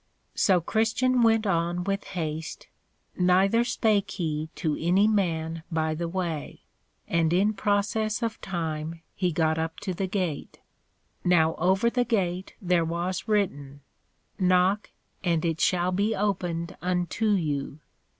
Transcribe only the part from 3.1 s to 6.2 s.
neither spake he to any man by the